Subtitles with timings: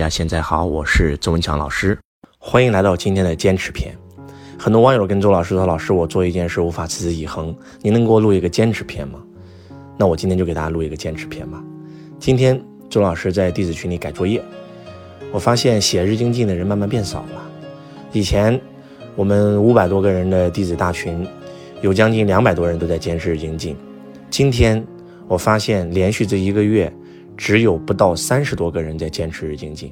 [0.00, 1.98] 大家现在好，我是周文强老师，
[2.38, 3.94] 欢迎来到今天的坚持篇。
[4.58, 9.18] 很多网友跟周老师说：“老师，我做一件事无法持之以恒，你能给我录一个坚持篇吗？”
[9.98, 11.62] 那我今天就给大家录一个坚持篇吧。
[12.18, 12.58] 今天
[12.88, 14.42] 周老师在弟子群里改作业，
[15.32, 17.50] 我发现写日精进的人慢慢变少了。
[18.10, 18.58] 以前
[19.16, 21.28] 我们五百多个人的弟子大群，
[21.82, 23.76] 有将近两百多人都在坚持日精进。
[24.30, 24.82] 今天
[25.28, 26.90] 我发现连续这一个月。
[27.40, 29.90] 只有不到三十多个人在坚持日精进，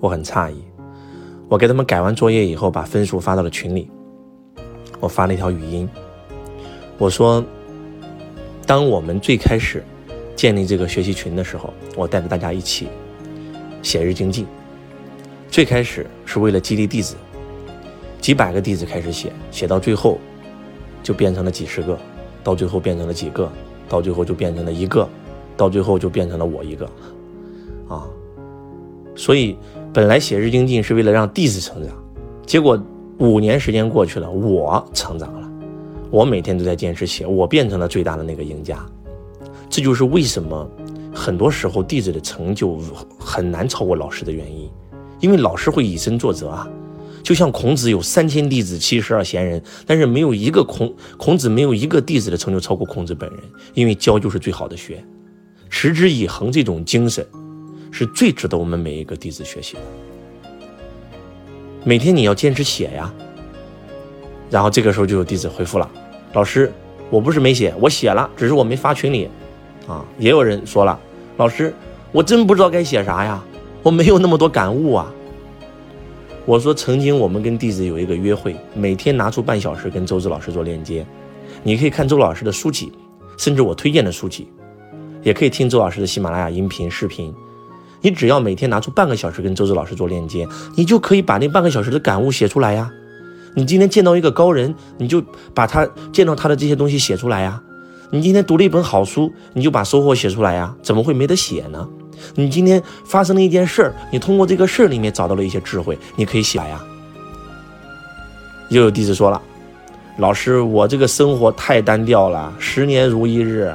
[0.00, 0.60] 我很诧异。
[1.48, 3.88] 我给他们改完作业以后，把分数发到了群里。
[4.98, 5.88] 我发了一条语音，
[6.98, 7.44] 我说
[8.66, 9.84] ：“当我们最开始
[10.34, 12.88] 建立这个学习群的时候，我带着大家一起
[13.80, 14.44] 写日精进。
[15.48, 17.14] 最开始是为了激励弟子，
[18.20, 20.18] 几百个弟子开始写，写到最后
[21.04, 21.96] 就变成了几十个，
[22.42, 23.48] 到最后变成了几个，
[23.88, 25.08] 到最后就变成了一个。”
[25.56, 26.86] 到最后就变成了我一个，
[27.88, 28.04] 啊，
[29.14, 29.56] 所以
[29.92, 31.94] 本来写日精进是为了让弟子成长，
[32.46, 32.80] 结果
[33.18, 35.50] 五年时间过去了，我成长了，
[36.10, 38.84] 我每天都在坚持写，我变成了最大的那个赢家。
[39.68, 40.68] 这就是为什么
[41.14, 42.78] 很多时候弟子的成就
[43.18, 44.70] 很难超过老师的原因，
[45.20, 46.68] 因为老师会以身作则啊。
[47.22, 53.38] 就像孔子有三千弟子七十二贤人，但是没有一个孔孔子没有一个弟子的成就超过孔子本人，
[53.74, 55.02] 因为教就是最好的学。
[55.74, 57.26] 持之以恒这种精神，
[57.90, 59.80] 是最值得我们每一个弟子学习的。
[61.82, 63.12] 每天你要坚持写呀。
[64.50, 65.90] 然后这个时候就有弟子回复了
[66.34, 66.70] ：“老师，
[67.08, 69.30] 我不是没写，我写了，只是我没发群里。”
[69.88, 70.96] 啊，也有人说了
[71.38, 71.74] ：“老师，
[72.12, 73.42] 我真不知道该写啥呀，
[73.82, 75.10] 我没有那么多感悟啊。”
[76.44, 81.04] 我说：“曾经我们跟弟子有一个约会，每天拿出半小时跟周志老师做链接，
[81.62, 82.92] 你可以看周老师的书籍，
[83.38, 84.46] 甚至我推荐的书籍。”
[85.22, 87.34] 也可以听周老师的喜马拉雅音频、视频。
[88.00, 92.90] 你只要每天拿出半个小时跟周子老师做链接，你就可以把那半个小时的感悟写出来呀。
[93.54, 95.22] 你今天见到一个高人，你就
[95.54, 97.62] 把他见到他的这些东西写出来呀。
[98.10, 100.74] 你今天读了一本好书，你就把收获写出来呀。
[100.82, 101.88] 怎么会没得写呢？
[102.34, 106.82] 你今天发生了一件事儿，你通过这个事儿里面找到了一些智慧，你可以写呀。
[108.68, 109.40] 又有弟子说了，
[110.18, 113.72] 老师，我这个生活太单调了，十年如一日。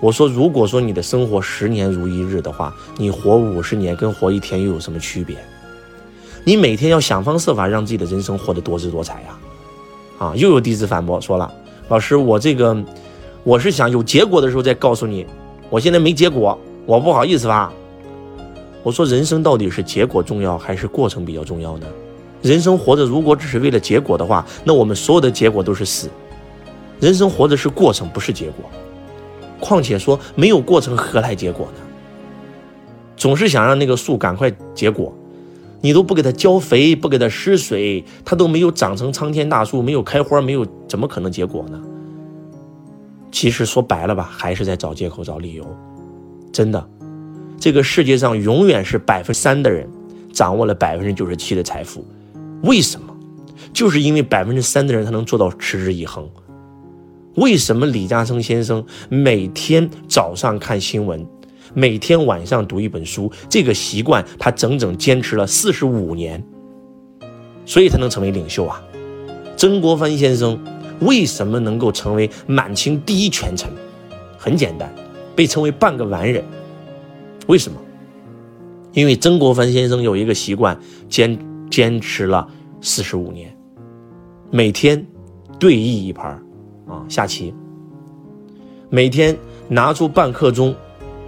[0.00, 5.36] 我说，如果说你的生活十年如一日的话，你活五十年跟活一天又有什么区别？
[6.44, 9.38] 你每天要想方设法让自己的人生活得多姿多彩呀！
[10.18, 11.52] 啊，又有弟子反驳说了，
[11.88, 12.76] 老师，我这个
[13.42, 15.26] 我是想有结果的时候再告诉你，
[15.70, 17.72] 我现在没结果，我不好意思吧？
[18.82, 21.86] 我说，人生到底是结果重要还是过程比较重要呢？
[22.42, 26.08] 人生活着如果只是为了结果的话，那我们所有的结果都是死。
[27.00, 28.70] 人生活着是过程，不是结果。
[29.60, 31.80] 况且说没有过程何来结果呢？
[33.16, 35.14] 总是想让那个树赶快结果，
[35.80, 41.80] 你都不给它浇肥，不给它施水，它都没有长成苍天大树，没有开花，没有怎么可能结果呢？
[43.32, 45.66] 其实说白了吧，还是在找借口、找理由。
[46.52, 46.88] 真的，
[47.58, 49.88] 这个世界上永远是百分之三的人
[50.32, 52.06] 掌握了百分之九十七的财富，
[52.62, 53.14] 为什么？
[53.72, 56.28] 就是因为百分之三的人他能做到持之以恒。
[57.36, 61.26] 为什么李嘉诚先生每天早上看新闻，
[61.74, 63.30] 每天晚上读一本书？
[63.50, 66.42] 这个习惯他整整坚持了四十五年，
[67.66, 68.82] 所以他能成为领袖啊！
[69.54, 70.58] 曾国藩先生
[71.00, 73.70] 为什么能够成为满清第一权臣？
[74.38, 74.90] 很简单，
[75.34, 76.42] 被称为半个完人。
[77.48, 77.78] 为什么？
[78.94, 80.80] 因为曾国藩先生有一个习惯，
[81.10, 81.38] 坚
[81.70, 82.48] 坚持了
[82.80, 83.54] 四十五年，
[84.50, 85.06] 每天
[85.58, 86.42] 对弈一盘。
[86.86, 87.52] 啊，下棋。
[88.88, 89.36] 每天
[89.68, 90.74] 拿出半刻钟，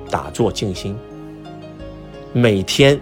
[0.09, 0.95] 打坐静心。
[2.33, 3.01] 每天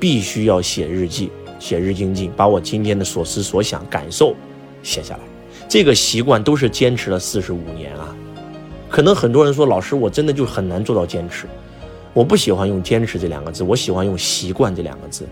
[0.00, 4.34] 必须要写日记，写日精进，把我今天的所思所想、感受
[4.82, 5.20] 写下来。
[5.68, 8.14] 这个习惯都是坚持了四十五年啊。
[8.88, 11.46] 可能很多人说，老师，我真的就很难做到坚持。
[12.12, 15.26] 我不喜欢用“坚持”这两个字，我喜欢用“习惯”这两个字。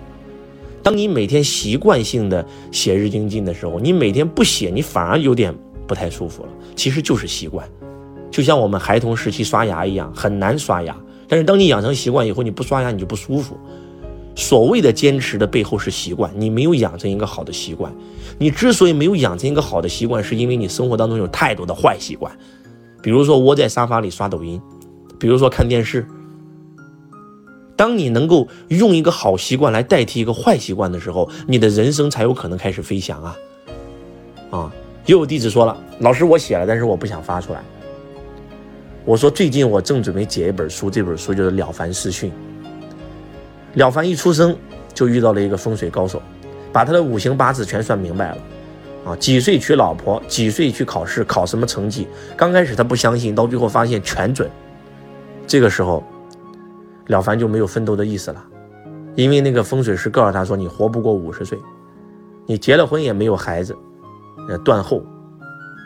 [0.82, 5.54] 当你每天习惯性的写日精进的时候，你每天不写，你反而有点。
[5.86, 7.68] 不太舒服了，其实就是习惯，
[8.30, 10.96] 就像我们孩童时期刷牙一样，很难刷牙。
[11.28, 13.58] 但是当你养成习惯以后，你不刷牙你就不舒服。
[14.36, 17.92] 所谓的坚持的背后是习惯，你没有养成一个好的习惯。
[18.38, 22.36] 你之所以没有养成一个好的习惯，是因为你生活当中有太多的坏习惯，
[23.00, 24.60] 比如说窝在沙发里刷抖音，
[25.18, 26.06] 比如说看电视。
[27.76, 33.36] 当你能够用一个好习惯来代替一个坏习惯的时候，你的人生才有可能开始飞翔啊！
[34.50, 34.72] 啊。
[35.06, 37.60] 又有弟子说了：“老师，我写了，但是我不想发出来。”
[39.04, 42.30] 我说：“最近我正准备解一本书，这本书就是《了凡四训》。
[43.78, 44.56] 了凡一出生
[44.94, 46.22] 就遇到了一个风水高手，
[46.72, 48.38] 把他的五行八字全算明白了。
[49.04, 52.08] 啊，几岁娶老婆，几岁去考试，考什么成绩？
[52.34, 54.48] 刚开始他不相信，到最后发现全准。
[55.46, 56.02] 这个时候，
[57.08, 58.42] 了凡就没有奋斗的意思了，
[59.14, 61.58] 因为那个风水师告诉他说：“你活不过五十岁，
[62.46, 63.76] 你结了婚也没有孩子，
[64.48, 65.04] 呃，断后，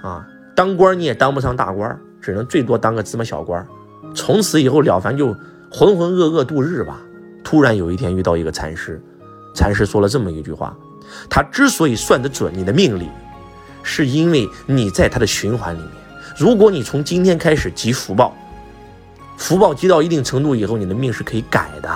[0.03, 3.67] 啊，当官你也当不上大官，只能最多当个芝麻小官。”
[4.15, 5.35] 从此以后，了凡就
[5.71, 7.01] 浑浑噩噩度日吧。
[7.45, 9.01] 突然有一天遇到一个禅师，
[9.55, 10.77] 禅师说了这么一句话。
[11.29, 13.09] 他之所以算得准你的命理，
[13.83, 15.89] 是因为你在他的循环里面。
[16.37, 18.35] 如果你从今天开始积福报，
[19.37, 21.91] 福报积到一定程度以后，你的命是可以改的。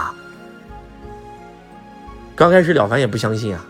[2.34, 3.64] 刚开始了凡也不相信啊，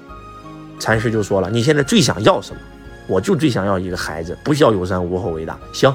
[0.79, 2.61] 禅师就说了：“你现在最想要什么？
[3.07, 5.59] 我就最想要一个孩子，不孝有三，无后为大。
[5.73, 5.95] 行，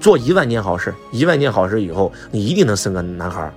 [0.00, 3.50] 做一万件好事，一万件好事以后，你一定能生个男孩。”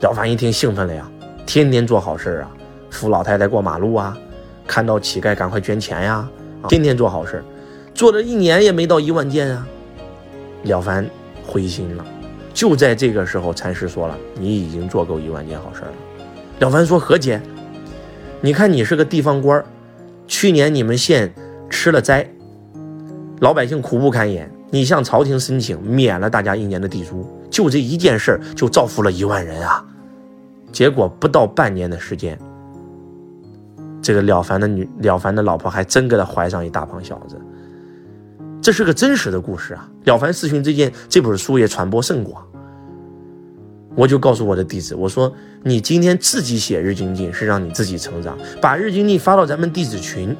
[0.00, 1.08] 了凡一听兴奋了呀，
[1.46, 2.50] 天天做好事啊，
[2.90, 4.16] 扶老太太过马路啊。
[4.66, 6.28] 看到乞丐，赶快捐钱呀！
[6.68, 7.44] 天天做好事，
[7.94, 9.66] 做了一年也没到一万件啊！
[10.62, 11.08] 了凡
[11.44, 12.04] 灰心了。
[12.54, 15.92] 就在这个时候，禅师说了：“你已经做够一万件好事了。”
[16.60, 17.40] 了凡说：“何解？
[18.40, 19.62] 你看你是个地方官，
[20.28, 21.32] 去年你们县
[21.72, 22.28] 吃了灾，
[23.40, 29.84] 老百姓苦不堪言，你向朝廷申请免了大家一年的地租，就这一件事就造福了一万人啊！
[30.70, 32.38] 结果不到半年的时间。”
[34.02, 37.40] 这个了凡的女，了凡的老婆还真给他怀上一大胖小子，
[38.60, 39.88] 这是个真实的故事啊！
[40.04, 42.44] 了凡四训这件这本书也传播甚广，
[43.96, 45.32] 我就告诉我的弟子，我说
[45.62, 50.36] 你今天自己写日精进是让你自己成长，把日精进发到咱们弟子群，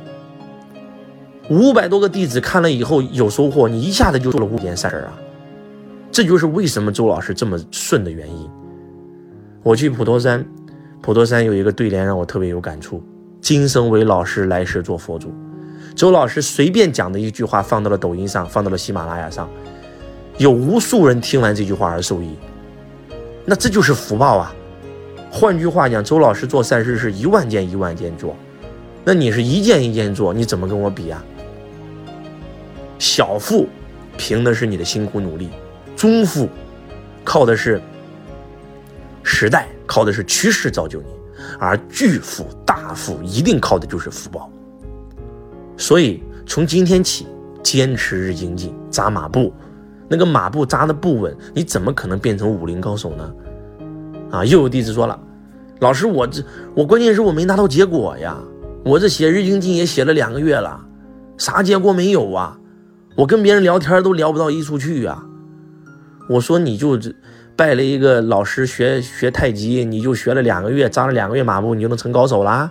[1.53, 5.13] 五百多个弟子看了以后有收获，你一下子就做了五件善事啊！
[6.11, 8.49] 这就是为什么周老师这么顺的原因。
[9.63, 10.43] 我去普陀山，
[11.03, 13.03] 普陀山有一个对联让我特别有感触。
[13.43, 15.31] 今生为老师，来世做佛祖。
[15.95, 19.47] 周老师随便讲的一句话，放到了抖音上，放到了喜马拉雅上，
[20.39, 22.31] 有无数人听完这句话而受益。
[23.45, 24.55] 那这就是福报啊！
[25.31, 28.35] 换句话讲，周老师做善事是一万件一万件做，
[29.05, 31.23] 那你是一件一件做，你怎么跟我比呀？
[33.03, 33.67] 小富
[34.17, 35.51] 凭的是你的辛苦努力，
[35.97, 36.49] 中富
[37.25, 37.83] 靠的是
[39.25, 41.09] 时代，靠的是趋势造就你。
[41.59, 44.49] 而巨富大富一定靠的就是福报，
[45.77, 47.27] 所以从今天起
[47.61, 49.53] 坚持日精进，扎马步，
[50.07, 53.35] 那个马步扎的不稳，你怎么可能变成武林高手呢？
[54.31, 54.45] 啊！
[54.45, 55.21] 又有弟子说了，
[55.81, 56.41] 老师，我这
[56.73, 58.39] 我关键是我没拿到结果呀，
[58.85, 60.81] 我这写日精进也写了两个月了，
[61.37, 62.57] 啥结果没有啊？
[63.15, 65.25] 我跟别人聊天都聊不到一处去啊！
[66.29, 66.99] 我说你就。
[67.55, 72.69] 拜了一个老师学学太极，你就学了两个月，扎了两个月马步，你就能成高手啦？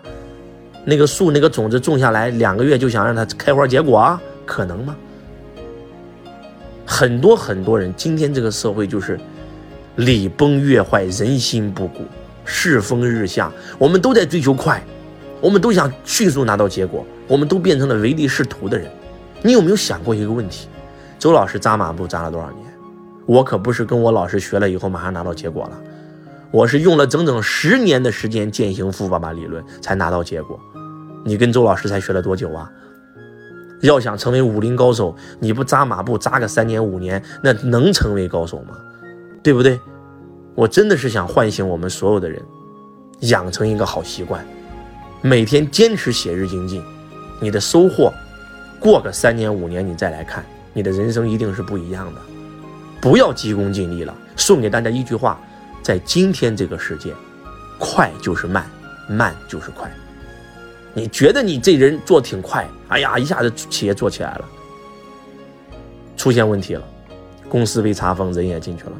[0.85, 4.95] 那个树那个种子种下来两个月就想让它开花结果，可能吗？
[6.83, 9.19] 很多很多人，今天这个社会就是
[9.97, 12.01] 礼崩乐坏，人心不古，
[12.43, 14.83] 世风日下，我们都在追求快，
[15.39, 18.91] 我们都想迅速拿到结果，我们都变成了唯利是图的人。
[19.43, 20.67] 你有没有想过一个问题？
[21.17, 22.65] 周老师扎马步扎了多少年？
[23.25, 25.77] 我可不是跟我老师学了以后马上拿到结果了，
[26.51, 30.59] 我是用了整整十年的时间践行富爸爸理论才拿到结果。
[31.23, 32.69] 你跟周老师才学了多久啊？
[33.81, 38.77] 要想成为武林高手，你不扎马步扎个三年五年，那能成为高手吗？
[39.41, 39.79] 对不对？
[40.53, 42.39] 我真的是想唤醒我们所有的人，
[43.21, 44.45] 养成一个好习惯，
[45.21, 46.83] 每天坚持写日精进，
[47.39, 48.13] 你的收获，
[48.81, 52.21] 过个三年五年你再来看，你的人生一定是不一样的。
[52.99, 54.13] 不要急功近利了。
[54.35, 55.39] 送给大家一句话：
[55.83, 57.13] 在今天这个世界，
[57.77, 58.65] 快就是慢，
[59.07, 59.89] 慢就是快。
[60.95, 64.45] 你觉得你这人做挺快，哎呀，一下子企业做起来了，
[66.17, 66.83] 出现问题了，
[67.47, 68.91] 公司被查封，人也进去了。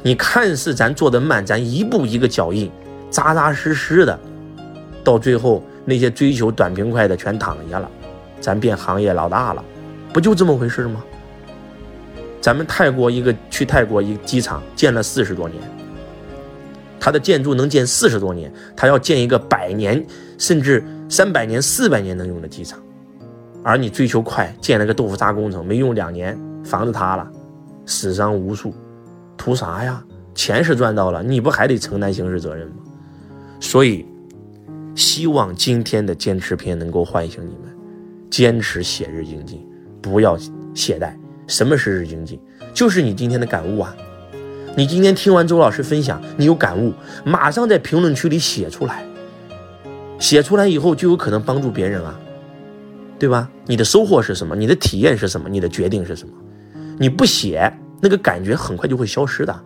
[0.00, 2.70] 你看似咱做的慢，咱一步一个脚印，
[3.10, 4.16] 扎扎实实的，
[5.02, 7.90] 到最后那些追求短平快的全躺下了，
[8.40, 9.64] 咱变行业老大了，
[10.12, 11.04] 不就这么回事吗？
[12.40, 15.62] 咱们泰国一个去泰国一个机场建了四十多年，
[16.98, 20.04] 它的建筑能建四十多年，它要建一个百年
[20.38, 22.80] 甚至三百年、四百年能用的机场，
[23.62, 27.30] 而你追求快，建了个豆腐渣工程，没用两年房子塌了，
[27.84, 28.72] 死伤无数，
[29.36, 30.02] 图啥呀？
[30.34, 32.74] 钱是赚到了，你不还得承担刑事责任吗？
[33.60, 34.06] 所以，
[34.94, 37.69] 希望今天的坚持篇能够唤醒你们，
[38.30, 39.60] 坚持写日精进，
[40.00, 40.38] 不要
[40.74, 41.12] 懈怠。
[41.46, 42.40] 什么是日精进？
[42.72, 43.94] 就是你今天的感悟啊！
[44.76, 46.94] 你今天听完周老师分享，你有感悟，
[47.24, 49.04] 马上在评论区里写出来。
[50.20, 52.18] 写出来以后就有可能帮助别人啊，
[53.18, 53.50] 对吧？
[53.66, 54.54] 你的收获是什么？
[54.54, 55.48] 你的体验是什么？
[55.48, 56.34] 你的决定是什么？
[56.98, 59.60] 你不写，那个感觉很快就会消失的。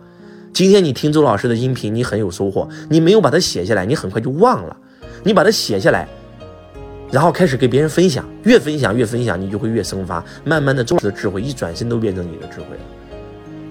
[0.53, 4.75] 今天你听周老师的音频，你很有收获，你没有把它写下来，你很快就忘了。
[5.23, 6.07] 你把它写下来，
[7.15, 10.21] 然后开始给别人分享，越分享越分享，你就会越生发。
[10.43, 12.81] 慢慢的，周老师的智慧一转身都变成你的智慧了。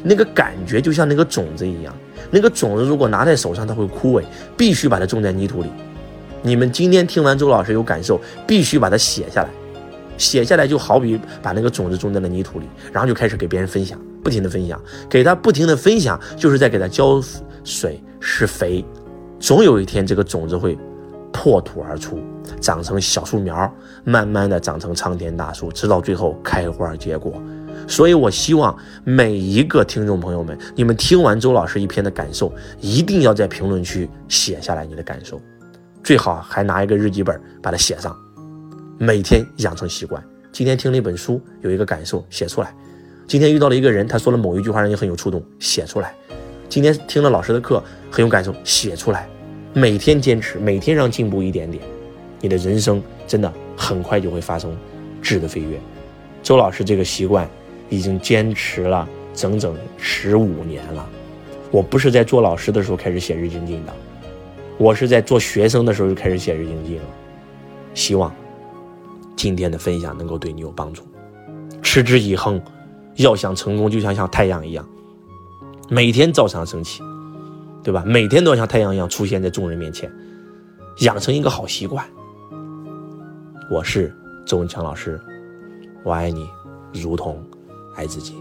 [0.02, 1.94] 那个感觉就像那个种子一样，
[2.30, 4.24] 那个种子如果拿在手上，它会枯萎，
[4.56, 5.68] 必须把它种在泥土里。
[6.40, 9.50] 你们今天听完周老师有感受，必须把它写下来。
[10.16, 17.22] 写下来就好比把那个种子种在了泥土里，然后就开始给别人分享，不停的分享，给他不停的分享，就是在给他浇
[17.62, 18.82] 水施肥。
[19.38, 20.78] 总有一天，这个种子会
[21.34, 22.20] 破土而出，
[22.60, 23.70] 长成小树苗，
[24.04, 27.34] 慢慢的长成苍天大树，直到最后开花结果。
[27.88, 32.50] 所以我希望每一个听众朋友们，你们听完周老师一篇的感受，
[32.80, 35.38] 一定要在评论区写下来你的感受。
[36.04, 38.16] 最好还拿一个日记本把它写上，
[38.96, 40.22] 每天养成习惯。
[40.52, 42.72] 今天听了一本书，有一个感受，写出来。
[43.26, 46.14] 今天遇到了一个人，他说了某一句话让你很有触动，写出来。
[46.68, 49.28] 今天听了老师的课，很有感受，写出来。
[49.76, 51.82] 每天坚持，每天让进步一点点，
[52.40, 54.74] 你的人生真的很快就会发生
[55.20, 55.80] 质的飞跃。
[56.44, 57.48] 周老师这个习惯
[57.88, 61.04] 已经坚持了整整十五年了。
[61.72, 63.92] 我不是在做老师的时候开始写日精进的。
[64.78, 67.04] 我是在做学生的时候就开始写日记了，
[67.94, 68.32] 希望
[69.34, 71.02] 今天的分享能够对你有帮助。
[71.82, 72.62] 持之以恒，
[73.16, 74.88] 要想成功，就像像太阳一样，
[75.88, 77.02] 每天照常升起，
[77.84, 78.02] 对吧？
[78.06, 80.10] 每天都要像太阳一样出现在众人面前，
[81.00, 82.04] 养成一个好习惯。
[83.70, 84.10] 我是
[84.46, 85.20] 周文强老师，
[86.02, 86.48] 我爱你，
[86.94, 87.44] 如同
[87.94, 88.34] 爱自己。